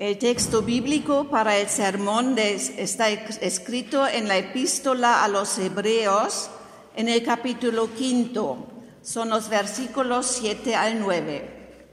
El 0.00 0.16
texto 0.16 0.62
bíblico 0.62 1.28
para 1.28 1.58
el 1.58 1.68
sermón 1.68 2.34
está 2.38 3.10
escrito 3.10 4.08
en 4.08 4.28
la 4.28 4.38
epístola 4.38 5.22
a 5.22 5.28
los 5.28 5.58
hebreos 5.58 6.48
en 6.96 7.10
el 7.10 7.22
capítulo 7.22 7.92
quinto. 7.92 8.66
Son 9.02 9.28
los 9.28 9.50
versículos 9.50 10.24
7 10.40 10.74
al 10.74 11.00
9. 11.00 11.86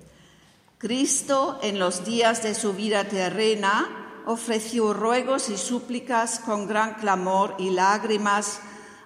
Cristo 0.77 1.59
en 1.61 1.79
los 1.79 2.05
días 2.05 2.43
de 2.43 2.55
su 2.55 2.71
vida 2.71 3.03
terrena 3.03 4.23
ofreció 4.25 4.93
ruegos 4.93 5.49
y 5.49 5.57
súplicas 5.57 6.39
con 6.39 6.65
gran 6.65 6.93
clamor 6.93 7.55
y 7.57 7.71
lágrimas 7.71 8.61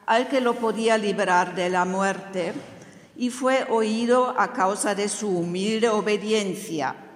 al 0.06 0.28
que 0.28 0.42
lo 0.42 0.54
podía 0.54 1.00
librar 1.00 1.56
de 1.56 1.72
la 1.72 1.86
muerte 1.86 2.54
y 3.18 3.32
fue 3.32 3.66
oído 3.68 4.36
a 4.38 4.54
causa 4.54 4.94
de 4.94 5.10
su 5.10 5.36
humilde 5.36 5.90
obediencia 5.90 7.08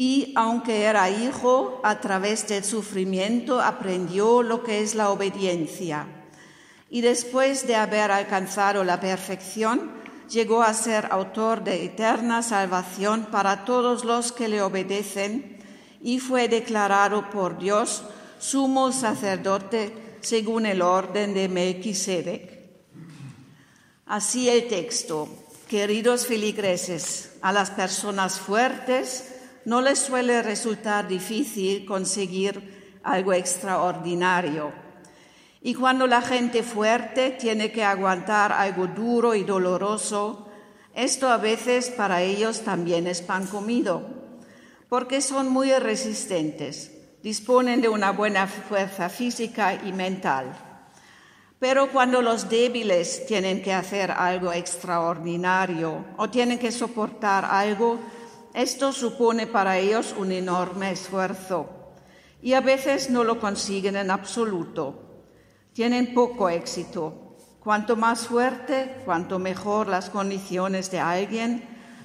y 0.00 0.32
aunque 0.34 0.84
era 0.84 1.10
hijo, 1.10 1.78
a 1.84 2.00
través 2.00 2.48
del 2.48 2.64
sufrimiento 2.64 3.60
aprendió 3.60 4.42
lo 4.42 4.62
que 4.62 4.80
es 4.80 4.94
la 4.94 5.10
obediencia. 5.10 6.06
Y 6.88 7.02
después 7.02 7.66
de 7.66 7.76
haber 7.76 8.10
alcanzado 8.10 8.82
la 8.82 8.98
perfección, 8.98 9.92
llegó 10.30 10.62
a 10.62 10.72
ser 10.72 11.08
autor 11.10 11.64
de 11.64 11.84
eterna 11.84 12.42
salvación 12.42 13.26
para 13.30 13.66
todos 13.66 14.06
los 14.06 14.32
que 14.32 14.48
le 14.48 14.62
obedecen 14.62 15.58
y 16.00 16.18
fue 16.18 16.48
declarado 16.48 17.28
por 17.28 17.58
Dios 17.58 18.02
sumo 18.38 18.92
sacerdote 18.92 20.16
según 20.22 20.64
el 20.64 20.80
orden 20.80 21.34
de 21.34 21.46
Melquisedec. 21.50 22.58
Así 24.06 24.48
el 24.48 24.66
texto. 24.66 25.28
Queridos 25.68 26.26
feligreses, 26.26 27.32
a 27.42 27.52
las 27.52 27.70
personas 27.70 28.40
fuertes, 28.40 29.36
no 29.64 29.80
les 29.80 29.98
suele 29.98 30.42
resultar 30.42 31.06
difícil 31.08 31.84
conseguir 31.84 33.00
algo 33.02 33.32
extraordinario. 33.32 34.72
Y 35.62 35.74
cuando 35.74 36.06
la 36.06 36.22
gente 36.22 36.62
fuerte 36.62 37.32
tiene 37.32 37.70
que 37.70 37.84
aguantar 37.84 38.52
algo 38.52 38.86
duro 38.86 39.34
y 39.34 39.44
doloroso, 39.44 40.48
esto 40.94 41.28
a 41.28 41.36
veces 41.36 41.90
para 41.90 42.22
ellos 42.22 42.62
también 42.62 43.06
es 43.06 43.20
pan 43.20 43.46
comido, 43.46 44.08
porque 44.88 45.20
son 45.20 45.48
muy 45.48 45.72
resistentes, 45.72 46.90
disponen 47.22 47.80
de 47.80 47.88
una 47.88 48.10
buena 48.12 48.46
fuerza 48.46 49.08
física 49.08 49.74
y 49.84 49.92
mental. 49.92 50.52
Pero 51.58 51.92
cuando 51.92 52.22
los 52.22 52.48
débiles 52.48 53.26
tienen 53.26 53.62
que 53.62 53.74
hacer 53.74 54.10
algo 54.10 54.50
extraordinario 54.50 56.06
o 56.16 56.30
tienen 56.30 56.58
que 56.58 56.72
soportar 56.72 57.44
algo 57.44 58.00
esto 58.54 58.92
supone 58.92 59.46
para 59.46 59.78
ellos 59.78 60.14
un 60.18 60.32
enorme 60.32 60.90
esfuerzo 60.90 61.68
y 62.42 62.54
a 62.54 62.60
veces 62.60 63.10
no 63.10 63.24
lo 63.24 63.38
consiguen 63.38 63.96
en 63.96 64.10
absoluto. 64.10 65.24
Tienen 65.72 66.14
poco 66.14 66.48
éxito. 66.48 67.36
Cuanto 67.60 67.94
más 67.94 68.26
fuerte, 68.26 69.02
cuanto 69.04 69.38
mejor 69.38 69.86
las 69.86 70.08
condiciones 70.08 70.90
de 70.90 70.98
alguien, 70.98 71.62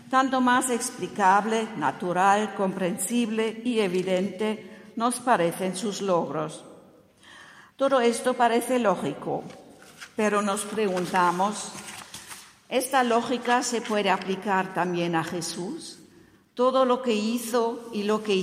tanto 0.10 0.42
más 0.42 0.70
explicable, 0.70 1.68
natural, 1.78 2.54
comprensible 2.56 3.62
y 3.64 3.80
evidente 3.80 4.92
nos 4.96 5.20
parecen 5.20 5.76
sus 5.76 6.02
logros. 6.02 6.66
Todo 7.76 8.02
esto 8.02 8.34
parece 8.34 8.80
lógico, 8.80 9.44
pero 10.16 10.42
nos 10.42 10.62
preguntamos, 10.62 11.72
¿esta 12.70 13.04
lógica 13.04 13.64
se 13.64 13.82
puede 13.82 14.10
aplicar 14.10 14.74
también 14.74 15.16
a 15.16 15.24
Jesús? 15.24 16.05
Todo 16.56 16.86
lo 16.86 17.02
que 17.02 17.14
hizo 17.14 17.90
y 17.92 18.04
lo 18.04 18.24
que 18.24 18.34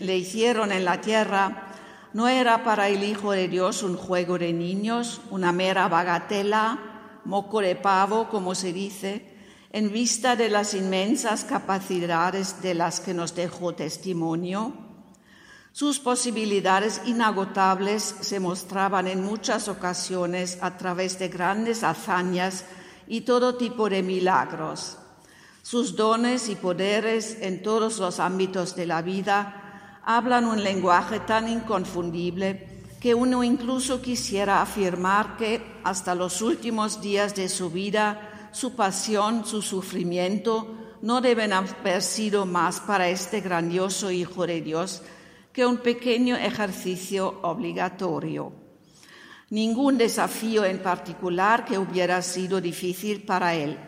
le, 0.00 0.16
hicieron 0.18 0.70
en 0.70 0.84
la 0.84 1.00
tierra 1.00 1.72
no 2.12 2.28
era 2.28 2.62
para 2.62 2.90
el 2.90 3.02
Hijo 3.02 3.32
de 3.32 3.48
Dios 3.48 3.82
un 3.82 3.96
juego 3.96 4.36
de 4.36 4.52
niños, 4.52 5.22
una 5.30 5.50
mera 5.50 5.88
bagatela, 5.88 6.78
moco 7.24 7.62
de 7.62 7.74
pavo, 7.74 8.28
como 8.28 8.54
se 8.54 8.74
dice, 8.74 9.34
en 9.70 9.90
vista 9.90 10.36
de 10.36 10.50
las 10.50 10.74
inmensas 10.74 11.44
capacidades 11.44 12.60
de 12.60 12.74
las 12.74 13.00
que 13.00 13.14
nos 13.14 13.34
dejó 13.34 13.74
testimonio. 13.74 14.74
Sus 15.72 16.00
posibilidades 16.00 17.00
inagotables 17.06 18.14
se 18.20 18.40
mostraban 18.40 19.06
en 19.06 19.24
muchas 19.24 19.68
ocasiones 19.68 20.58
a 20.60 20.76
través 20.76 21.18
de 21.18 21.28
grandes 21.28 21.82
hazañas 21.82 22.66
y 23.06 23.22
todo 23.22 23.56
tipo 23.56 23.88
de 23.88 24.02
milagros. 24.02 24.98
Sus 25.62 25.94
dones 25.94 26.48
y 26.48 26.56
poderes 26.56 27.38
en 27.40 27.62
todos 27.62 28.00
los 28.00 28.18
ámbitos 28.18 28.74
de 28.74 28.84
la 28.84 29.00
vida 29.00 30.00
hablan 30.04 30.46
un 30.46 30.64
lenguaje 30.64 31.20
tan 31.20 31.48
inconfundible 31.48 32.82
que 33.00 33.14
uno 33.14 33.44
incluso 33.44 34.02
quisiera 34.02 34.60
afirmar 34.60 35.36
que 35.36 35.62
hasta 35.84 36.16
los 36.16 36.42
últimos 36.42 37.00
días 37.00 37.36
de 37.36 37.48
su 37.48 37.70
vida 37.70 38.50
su 38.50 38.74
pasión, 38.74 39.46
su 39.46 39.62
sufrimiento 39.62 40.74
no 41.00 41.20
deben 41.20 41.52
haber 41.52 42.02
sido 42.02 42.44
más 42.44 42.80
para 42.80 43.08
este 43.08 43.40
grandioso 43.40 44.10
Hijo 44.10 44.44
de 44.48 44.60
Dios 44.62 45.02
que 45.52 45.64
un 45.64 45.76
pequeño 45.76 46.34
ejercicio 46.34 47.38
obligatorio. 47.42 48.52
Ningún 49.50 49.96
desafío 49.96 50.64
en 50.64 50.82
particular 50.82 51.64
que 51.64 51.78
hubiera 51.78 52.20
sido 52.20 52.60
difícil 52.60 53.22
para 53.22 53.54
él 53.54 53.78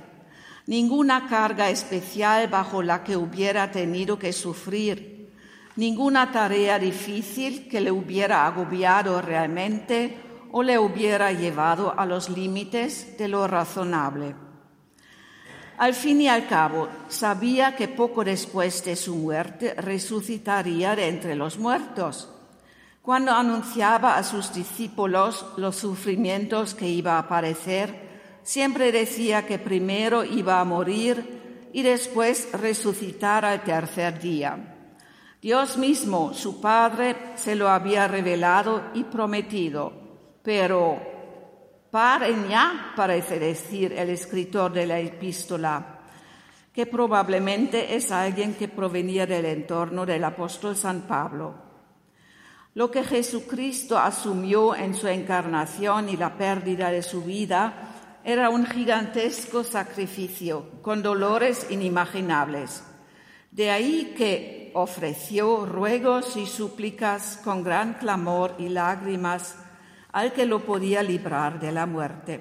ninguna 0.67 1.27
carga 1.29 1.71
especial 1.71 2.49
bajo 2.49 2.83
la 2.83 3.05
que 3.05 3.17
hubiera 3.17 3.71
tenido 3.71 4.19
que 4.19 4.33
sufrir, 4.33 5.31
ninguna 5.77 6.33
tarea 6.33 6.79
difícil 6.79 7.69
que 7.69 7.81
le 7.81 7.91
hubiera 7.91 8.47
agobiado 8.47 9.21
realmente 9.21 10.17
o 10.53 10.63
le 10.63 10.79
hubiera 10.79 11.33
llevado 11.33 11.99
a 11.99 12.07
los 12.07 12.29
límites 12.31 13.19
de 13.19 13.29
lo 13.29 13.47
razonable. 13.47 14.37
Al 15.77 15.95
fin 15.95 16.21
y 16.21 16.29
al 16.29 16.47
cabo, 16.47 16.89
sabía 17.09 17.75
que 17.75 17.89
poco 17.89 18.23
después 18.23 18.85
de 18.85 18.95
su 18.95 19.17
muerte 19.17 19.75
resucitaría 19.75 20.95
de 20.95 21.09
entre 21.09 21.35
los 21.35 21.59
muertos. 21.59 22.31
Cuando 23.03 23.33
anunciaba 23.33 24.17
a 24.17 24.23
sus 24.23 24.55
discípulos 24.55 25.45
los 25.57 25.75
sufrimientos 25.75 26.75
que 26.75 26.89
iba 26.89 27.19
a 27.19 27.29
padecer, 27.29 28.14
siempre 28.45 28.93
decía 28.93 29.47
que 29.47 29.59
primero 29.59 30.23
iba 30.23 30.61
a 30.61 30.65
morir 30.65 31.69
y 31.73 31.83
después 31.83 32.49
resucitar 32.53 33.45
al 33.45 33.65
tercer 33.65 34.21
día. 34.21 34.71
Dios 35.43 35.77
mismo, 35.77 36.33
su 36.33 36.61
Padre, 36.61 37.17
se 37.35 37.57
lo 37.57 37.69
había 37.69 38.07
revelado 38.07 38.91
y 38.95 39.05
prometido, 39.05 39.93
pero 40.43 40.99
paren 41.91 42.49
ya, 42.49 42.93
parece 42.97 43.39
decir 43.39 43.93
el 43.93 44.11
escritor 44.11 44.73
de 44.73 44.87
la 44.87 45.01
epístola, 45.01 46.01
que 46.73 46.87
probablemente 46.87 47.95
es 47.95 48.11
alguien 48.11 48.55
que 48.55 48.69
provenía 48.69 49.27
del 49.27 49.45
entorno 49.47 50.07
del 50.07 50.25
apóstol 50.25 50.77
San 50.77 51.03
Pablo. 51.03 51.55
Lo 52.75 52.91
que 52.91 53.05
Jesucristo 53.05 53.99
asumió 53.99 54.75
en 54.75 54.95
su 54.95 55.07
encarnación 55.09 56.09
y 56.09 56.17
la 56.17 56.37
pérdida 56.37 56.91
de 56.91 57.03
su 57.03 57.23
vida 57.23 57.84
era 58.25 58.49
un 58.49 58.67
gigantesco 58.67 59.63
sacrificio 59.65 60.81
con 60.83 61.03
dolores 61.03 61.67
inimaginables. 61.71 62.83
De 63.51 63.71
ahí 63.71 64.15
que 64.17 64.73
ofreció 64.75 65.67
ruegos 65.67 66.37
y 66.37 66.47
súplicas 66.47 67.39
con 67.45 67.63
gran 67.63 67.95
clamor 67.95 68.55
y 68.59 68.69
lágrimas 68.69 69.57
al 70.11 70.33
que 70.33 70.47
lo 70.47 70.65
podía 70.65 71.03
librar 71.03 71.61
de 71.61 71.71
la 71.71 71.87
muerte. 71.87 72.41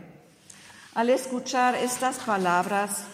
Al 0.96 1.10
escuchar 1.10 1.76
estas 1.76 2.18
palabras, 2.20 3.06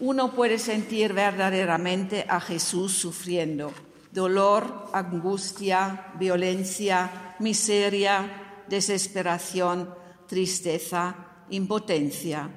uno 0.00 0.32
puede 0.32 0.58
sentir 0.58 1.12
verdaderamente 1.12 2.26
a 2.28 2.40
Jesús 2.40 2.92
sufriendo 2.92 3.72
dolor, 4.14 4.90
angustia, 4.92 6.12
violencia, 6.18 7.34
miseria, 7.40 8.62
desesperación, 8.68 9.92
tristeza, 10.28 11.33
impotencia. 11.50 12.50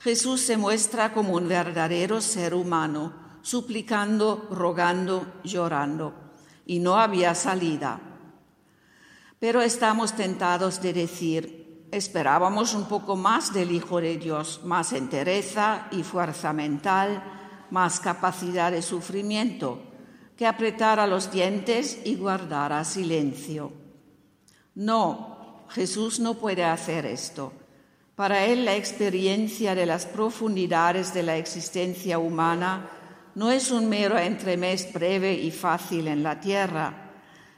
Jesús 0.00 0.40
se 0.42 0.56
muestra 0.56 1.12
como 1.12 1.34
un 1.34 1.48
verdadero 1.48 2.20
ser 2.20 2.54
humano, 2.54 3.12
suplicando, 3.42 4.46
rogando, 4.50 5.40
llorando, 5.44 6.14
y 6.66 6.78
no 6.78 6.96
había 6.96 7.34
salida. 7.34 8.00
Pero 9.38 9.62
estamos 9.62 10.14
tentados 10.14 10.82
de 10.82 10.92
decir, 10.92 11.86
esperábamos 11.90 12.74
un 12.74 12.86
poco 12.86 13.16
más 13.16 13.52
del 13.52 13.70
Hijo 13.72 14.00
de 14.00 14.18
Dios, 14.18 14.60
más 14.64 14.92
entereza 14.92 15.88
y 15.90 16.02
fuerza 16.02 16.52
mental, 16.52 17.22
más 17.70 18.00
capacidad 18.00 18.72
de 18.72 18.82
sufrimiento, 18.82 19.82
que 20.36 20.46
apretara 20.46 21.06
los 21.06 21.30
dientes 21.30 22.00
y 22.04 22.16
guardara 22.16 22.84
silencio. 22.84 23.72
No, 24.74 25.66
Jesús 25.70 26.20
no 26.20 26.34
puede 26.34 26.64
hacer 26.64 27.06
esto. 27.06 27.52
Para 28.18 28.46
él 28.46 28.64
la 28.64 28.74
experiencia 28.74 29.76
de 29.76 29.86
las 29.86 30.04
profundidades 30.04 31.14
de 31.14 31.22
la 31.22 31.36
existencia 31.36 32.18
humana 32.18 32.90
no 33.36 33.52
es 33.52 33.70
un 33.70 33.88
mero 33.88 34.18
entremés 34.18 34.92
breve 34.92 35.34
y 35.34 35.52
fácil 35.52 36.08
en 36.08 36.24
la 36.24 36.40
tierra. 36.40 37.12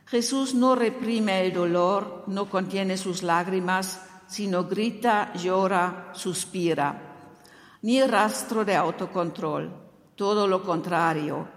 Jesús 0.05 0.55
no 0.55 0.75
reprime 0.75 1.47
el 1.47 1.55
dolor, 1.55 2.25
no 2.27 2.51
contiene 2.51 2.99
sus 2.99 3.23
lágrimas, 3.23 4.03
sino 4.29 4.65
grita, 4.65 5.33
llora, 5.33 6.11
suspira. 6.13 7.17
Ni 7.81 8.03
rastro 8.03 8.63
de 8.63 8.77
autocontrol, 8.77 9.73
todo 10.15 10.47
lo 10.47 10.63
contrario. 10.63 11.49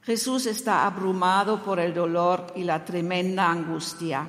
Jesús 0.00 0.46
está 0.46 0.86
abrumado 0.86 1.62
por 1.62 1.78
el 1.78 1.92
dolor 1.92 2.54
y 2.56 2.64
la 2.64 2.82
tremenda 2.82 3.50
angustia. 3.50 4.26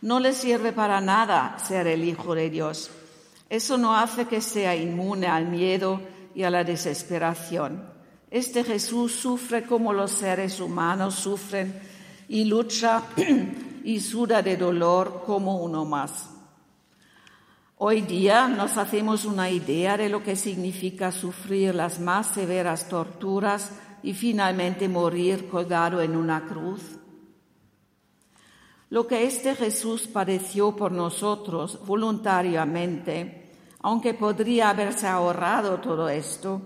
No 0.00 0.20
le 0.20 0.32
sirve 0.32 0.72
para 0.72 1.02
nada 1.02 1.58
ser 1.58 1.86
el 1.86 2.02
Hijo 2.02 2.34
de 2.34 2.48
Dios. 2.48 2.90
Eso 3.52 3.76
no 3.76 3.94
hace 3.94 4.24
que 4.24 4.40
sea 4.40 4.74
inmune 4.74 5.26
al 5.26 5.46
miedo 5.46 6.00
y 6.34 6.42
a 6.42 6.48
la 6.48 6.64
desesperación. 6.64 7.84
Este 8.30 8.64
Jesús 8.64 9.12
sufre 9.12 9.64
como 9.64 9.92
los 9.92 10.10
seres 10.10 10.58
humanos 10.58 11.16
sufren 11.16 11.78
y 12.30 12.46
lucha 12.46 13.02
y 13.84 14.00
suda 14.00 14.40
de 14.40 14.56
dolor 14.56 15.24
como 15.26 15.58
uno 15.58 15.84
más. 15.84 16.30
Hoy 17.76 18.00
día 18.00 18.48
nos 18.48 18.78
hacemos 18.78 19.26
una 19.26 19.50
idea 19.50 19.98
de 19.98 20.08
lo 20.08 20.22
que 20.22 20.34
significa 20.34 21.12
sufrir 21.12 21.74
las 21.74 22.00
más 22.00 22.28
severas 22.28 22.88
torturas 22.88 23.70
y 24.02 24.14
finalmente 24.14 24.88
morir 24.88 25.50
colgado 25.50 26.00
en 26.00 26.16
una 26.16 26.46
cruz. 26.46 26.80
Lo 28.88 29.06
que 29.06 29.24
este 29.26 29.54
Jesús 29.54 30.06
padeció 30.06 30.74
por 30.74 30.92
nosotros 30.92 31.78
voluntariamente, 31.86 33.41
aunque 33.82 34.14
podría 34.14 34.70
haberse 34.70 35.06
ahorrado 35.06 35.80
todo 35.80 36.08
esto, 36.08 36.62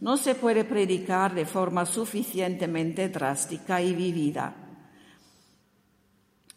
no 0.00 0.16
se 0.16 0.34
puede 0.34 0.64
predicar 0.64 1.34
de 1.34 1.44
forma 1.44 1.84
suficientemente 1.84 3.08
drástica 3.08 3.82
y 3.82 3.94
vivida. 3.94 4.54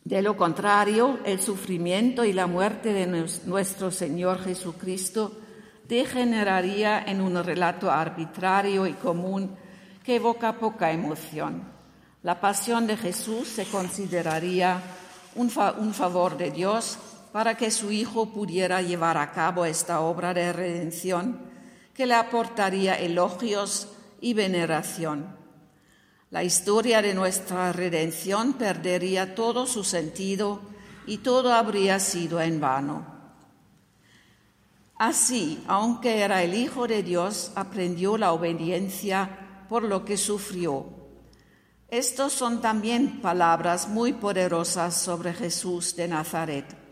De 0.04 0.22
lo 0.22 0.38
contrario, 0.38 1.20
el 1.26 1.42
sufrimiento 1.42 2.26
y 2.26 2.34
la 2.34 2.48
muerte 2.48 2.94
de 2.94 3.08
nuestro 3.46 3.90
Señor 3.90 4.40
Jesucristo 4.44 5.40
degeneraría 5.88 7.04
en 7.04 7.22
un 7.22 7.42
relato 7.44 7.90
arbitrario 7.90 8.86
y 8.88 8.94
común 8.94 9.56
que 10.04 10.16
evoca 10.16 10.60
poca 10.60 10.92
emoción. 10.92 11.64
La 12.22 12.40
pasión 12.40 12.88
de 12.88 12.98
Jesús 12.98 13.48
se 13.48 13.66
consideraría 13.66 14.82
un, 15.36 15.50
favor 15.50 16.38
de 16.38 16.52
Dios 16.52 16.98
para 17.34 17.58
que 17.58 17.70
su 17.70 17.92
Hijo 17.92 18.28
pudiera 18.28 18.82
llevar 18.82 19.18
a 19.18 19.34
cabo 19.34 19.66
esta 19.66 20.00
obra 20.00 20.34
de 20.34 20.54
redención 20.54 21.42
que 21.94 22.06
le 22.06 22.14
aportaría 22.14 22.96
elogios 22.96 23.90
y 24.22 24.34
veneración. 24.34 25.36
La 26.30 26.46
historia 26.46 27.02
de 27.02 27.14
nuestra 27.14 27.74
redención 27.74 28.54
perdería 28.54 29.36
todo 29.36 29.68
su 29.68 29.84
sentido 29.84 30.62
y 31.06 31.18
todo 31.18 31.54
habría 31.54 32.00
sido 32.00 32.40
en 32.40 32.62
vano. 32.62 33.06
Así, 34.96 35.62
aunque 35.68 36.22
era 36.22 36.42
el 36.42 36.54
Hijo 36.54 36.88
de 36.88 37.04
Dios, 37.04 37.52
aprendió 37.56 38.18
la 38.18 38.32
obediencia 38.32 39.66
por 39.68 39.84
lo 39.84 40.06
que 40.06 40.16
sufrió 40.16 41.04
estos 41.94 42.34
son 42.34 42.60
también 42.60 43.22
palabras 43.22 43.88
muy 43.88 44.14
poderosas 44.14 44.96
sobre 44.96 45.32
Jesús 45.32 45.96
de 45.96 46.08
Nazaret. 46.08 46.83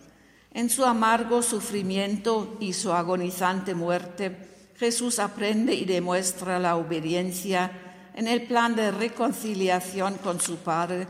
En 0.53 0.69
su 0.69 0.86
amargo 0.86 1.42
sufrimiento 1.42 2.57
y 2.59 2.74
su 2.74 2.92
agonizante 2.92 3.74
muerte, 3.74 4.50
Jesús 4.75 5.19
aprende 5.19 5.74
y 5.74 5.86
demuestra 5.86 6.59
la 6.59 6.75
obediencia 6.75 7.71
en 8.13 8.27
el 8.27 8.44
plan 8.48 8.75
de 8.75 8.92
reconciliación 8.92 10.15
con 10.15 10.42
su 10.42 10.57
Padre 10.57 11.07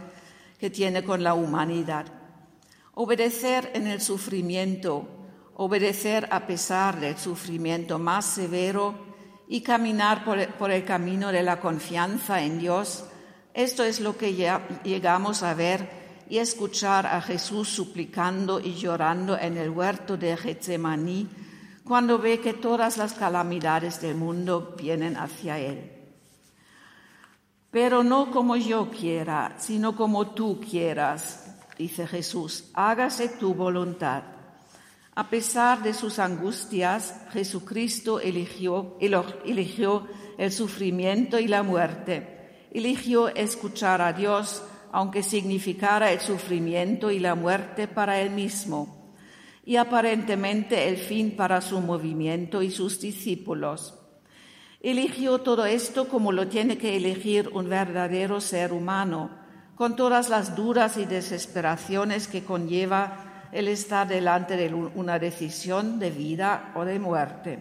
que 0.59 0.69
tiene 0.69 1.03
con 1.03 1.23
la 1.23 1.33
humanidad. 1.33 2.05
Obedecer 2.93 3.71
en 3.73 3.88
el 3.88 4.01
sufrimiento, 4.01 5.07
obedecer 5.55 6.27
a 6.31 6.45
pesar 6.45 6.99
del 6.99 7.17
sufrimiento 7.17 7.97
más 7.97 8.25
severo 8.25 8.94
y 9.47 9.61
caminar 9.61 10.23
por 10.23 10.71
el 10.71 10.85
camino 10.85 11.31
de 11.31 11.44
la 11.44 11.59
confianza 11.59 12.41
en 12.41 12.59
Dios 12.59 13.05
esto 13.53 13.83
es 13.83 13.99
lo 13.99 14.17
que 14.17 14.33
llegamos 14.83 15.44
a 15.44 15.53
ver 15.53 16.00
y 16.31 16.39
escuchar 16.39 17.06
a 17.06 17.22
Jesús 17.22 17.68
suplicando 17.68 18.62
y 18.62 18.74
llorando 18.75 19.38
en 19.38 19.57
el 19.57 19.69
huerto 19.69 20.16
de 20.16 20.38
Getsemaní 20.38 21.28
cuando 21.83 22.19
ve 22.19 22.39
que 22.39 22.54
todas 22.54 22.95
las 22.95 23.12
calamidades 23.12 24.00
del 24.00 24.16
mundo 24.16 24.74
vienen 24.78 25.18
hacia 25.18 25.60
él. 25.60 25.92
Pero 27.69 28.01
no 28.06 28.31
como 28.31 28.56
yo 28.56 28.89
quiera, 28.89 29.56
sino 29.57 29.94
como 29.94 30.28
tú 30.28 30.62
quieras, 30.62 31.54
dice 31.78 32.07
Jesús, 32.07 32.69
hágase 32.75 33.28
tu 33.28 33.54
voluntad. 33.54 34.24
A 35.13 35.30
pesar 35.30 35.83
de 35.83 35.94
sus 35.94 36.18
angustias, 36.18 37.13
Jesucristo 37.33 38.22
eligió, 38.22 38.95
eligió 39.01 40.07
el 40.38 40.54
sufrimiento 40.54 41.39
y 41.39 41.50
la 41.50 41.62
muerte 41.62 42.39
eligió 42.72 43.28
escuchar 43.28 44.01
a 44.01 44.13
Dios, 44.13 44.63
aunque 44.91 45.23
significara 45.23 46.11
el 46.11 46.19
sufrimiento 46.19 47.11
y 47.11 47.19
la 47.19 47.35
muerte 47.35 47.88
para 47.88 48.19
él 48.19 48.31
mismo, 48.31 49.13
y 49.65 49.77
aparentemente 49.77 50.89
el 50.89 50.97
fin 50.97 51.35
para 51.35 51.61
su 51.61 51.79
movimiento 51.79 52.61
y 52.61 52.71
sus 52.71 52.99
discípulos. 52.99 53.97
Eligió 54.81 55.39
todo 55.39 55.65
esto 55.65 56.07
como 56.07 56.31
lo 56.31 56.47
tiene 56.47 56.77
que 56.77 56.97
elegir 56.97 57.49
un 57.53 57.69
verdadero 57.69 58.41
ser 58.41 58.73
humano, 58.73 59.29
con 59.75 59.95
todas 59.95 60.29
las 60.29 60.55
dudas 60.55 60.97
y 60.97 61.05
desesperaciones 61.05 62.27
que 62.27 62.44
conlleva 62.44 63.47
el 63.51 63.67
estar 63.67 64.07
delante 64.07 64.57
de 64.57 64.73
una 64.73 65.19
decisión 65.19 65.99
de 65.99 66.09
vida 66.09 66.71
o 66.75 66.85
de 66.85 66.99
muerte. 66.99 67.59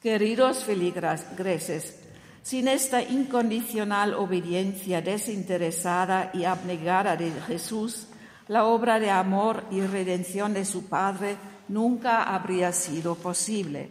Queridos 0.00 0.64
feligreses, 0.64 2.05
sin 2.46 2.68
esta 2.68 3.02
incondicional 3.02 4.14
obediencia 4.14 5.02
desinteresada 5.02 6.30
y 6.32 6.44
abnegada 6.44 7.16
de 7.16 7.32
Jesús, 7.48 8.06
la 8.46 8.66
obra 8.66 9.00
de 9.00 9.10
amor 9.10 9.64
y 9.72 9.80
redención 9.80 10.54
de 10.54 10.64
su 10.64 10.84
Padre 10.84 11.38
nunca 11.66 12.22
habría 12.22 12.70
sido 12.70 13.16
posible. 13.16 13.90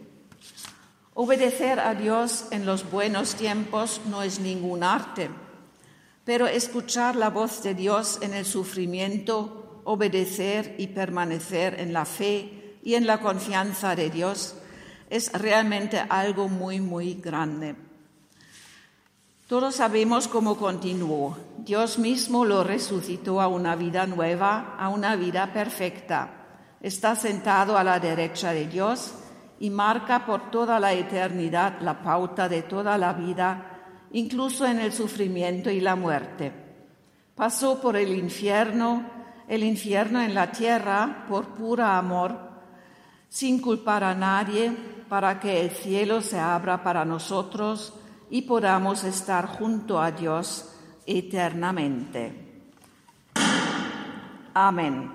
Obedecer 1.12 1.78
a 1.80 1.94
Dios 1.94 2.46
en 2.50 2.64
los 2.64 2.90
buenos 2.90 3.34
tiempos 3.34 4.00
no 4.06 4.22
es 4.22 4.40
ningún 4.40 4.82
arte, 4.84 5.28
pero 6.24 6.46
escuchar 6.46 7.14
la 7.14 7.28
voz 7.28 7.62
de 7.62 7.74
Dios 7.74 8.20
en 8.22 8.32
el 8.32 8.46
sufrimiento, 8.46 9.82
obedecer 9.84 10.76
y 10.78 10.86
permanecer 10.86 11.78
en 11.78 11.92
la 11.92 12.06
fe 12.06 12.78
y 12.82 12.94
en 12.94 13.06
la 13.06 13.20
confianza 13.20 13.94
de 13.94 14.08
Dios 14.08 14.54
es 15.10 15.30
realmente 15.34 16.02
algo 16.08 16.48
muy, 16.48 16.80
muy 16.80 17.16
grande. 17.16 17.85
Todos 19.46 19.76
sabemos 19.76 20.26
cómo 20.26 20.56
continuó. 20.56 21.38
Dios 21.58 22.00
mismo 22.00 22.44
lo 22.44 22.64
resucitó 22.64 23.40
a 23.40 23.46
una 23.46 23.76
vida 23.76 24.04
nueva, 24.04 24.74
a 24.76 24.88
una 24.88 25.14
vida 25.14 25.52
perfecta. 25.52 26.30
Está 26.80 27.14
sentado 27.14 27.78
a 27.78 27.84
la 27.84 28.00
derecha 28.00 28.50
de 28.50 28.66
Dios 28.66 29.14
y 29.60 29.70
marca 29.70 30.26
por 30.26 30.50
toda 30.50 30.80
la 30.80 30.94
eternidad 30.94 31.80
la 31.80 32.02
pauta 32.02 32.48
de 32.48 32.62
toda 32.62 32.98
la 32.98 33.12
vida, 33.12 34.08
incluso 34.10 34.66
en 34.66 34.80
el 34.80 34.92
sufrimiento 34.92 35.70
y 35.70 35.78
la 35.78 35.94
muerte. 35.94 36.52
Pasó 37.36 37.80
por 37.80 37.94
el 37.94 38.18
infierno, 38.18 39.08
el 39.46 39.62
infierno 39.62 40.20
en 40.20 40.34
la 40.34 40.50
tierra, 40.50 41.24
por 41.28 41.50
pura 41.50 41.96
amor, 41.96 42.36
sin 43.28 43.60
culpar 43.60 44.02
a 44.02 44.12
nadie, 44.12 44.72
para 45.08 45.38
que 45.38 45.60
el 45.60 45.70
cielo 45.70 46.20
se 46.20 46.36
abra 46.36 46.82
para 46.82 47.04
nosotros 47.04 47.92
y 48.30 48.42
podamos 48.42 49.04
estar 49.04 49.46
junto 49.46 50.00
a 50.00 50.10
Dios 50.10 50.72
eternamente. 51.06 52.46
Amén. 54.54 55.12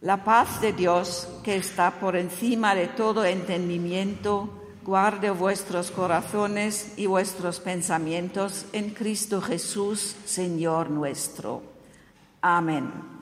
La 0.00 0.22
paz 0.24 0.60
de 0.60 0.72
Dios, 0.72 1.28
que 1.42 1.56
está 1.56 1.90
por 1.98 2.16
encima 2.16 2.74
de 2.74 2.86
todo 2.86 3.24
entendimiento, 3.24 4.48
guarde 4.84 5.30
vuestros 5.30 5.90
corazones 5.90 6.94
y 6.96 7.06
vuestros 7.06 7.60
pensamientos 7.60 8.64
en 8.72 8.90
Cristo 8.90 9.42
Jesús, 9.42 10.16
Señor 10.24 10.88
nuestro. 10.88 11.62
Amén. 12.40 13.17